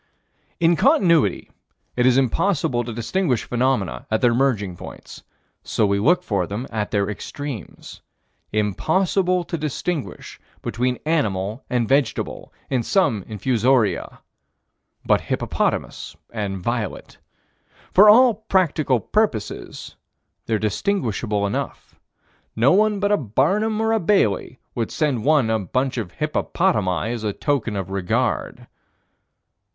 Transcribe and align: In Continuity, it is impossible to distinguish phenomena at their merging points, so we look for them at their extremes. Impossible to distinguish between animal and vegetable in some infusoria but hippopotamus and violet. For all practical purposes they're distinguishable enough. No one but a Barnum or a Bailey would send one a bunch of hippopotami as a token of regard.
In 0.59 0.75
Continuity, 0.75 1.51
it 1.95 2.07
is 2.07 2.17
impossible 2.17 2.83
to 2.85 2.91
distinguish 2.91 3.43
phenomena 3.43 4.07
at 4.09 4.19
their 4.21 4.33
merging 4.33 4.75
points, 4.75 5.21
so 5.61 5.85
we 5.85 5.99
look 5.99 6.23
for 6.23 6.47
them 6.47 6.65
at 6.71 6.89
their 6.89 7.07
extremes. 7.07 8.01
Impossible 8.51 9.43
to 9.43 9.59
distinguish 9.59 10.39
between 10.63 10.97
animal 11.05 11.63
and 11.69 11.87
vegetable 11.87 12.51
in 12.67 12.81
some 12.81 13.21
infusoria 13.27 14.21
but 15.05 15.21
hippopotamus 15.21 16.15
and 16.31 16.57
violet. 16.63 17.19
For 17.93 18.09
all 18.09 18.33
practical 18.33 18.99
purposes 18.99 19.97
they're 20.47 20.57
distinguishable 20.57 21.45
enough. 21.45 21.99
No 22.55 22.71
one 22.71 22.99
but 22.99 23.11
a 23.11 23.17
Barnum 23.17 23.79
or 23.79 23.91
a 23.91 23.99
Bailey 23.99 24.57
would 24.73 24.89
send 24.89 25.23
one 25.23 25.51
a 25.51 25.59
bunch 25.59 25.99
of 25.99 26.13
hippopotami 26.13 27.11
as 27.13 27.23
a 27.23 27.33
token 27.33 27.75
of 27.75 27.91
regard. 27.91 28.65